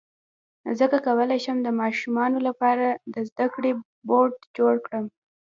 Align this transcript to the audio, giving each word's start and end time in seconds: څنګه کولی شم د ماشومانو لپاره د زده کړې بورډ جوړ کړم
څنګه 0.79 0.97
کولی 1.07 1.39
شم 1.45 1.57
د 1.63 1.69
ماشومانو 1.81 2.39
لپاره 2.47 2.87
د 3.13 3.15
زده 3.29 3.45
کړې 3.53 3.71
بورډ 4.07 4.35
جوړ 4.57 4.73
کړم 4.85 5.05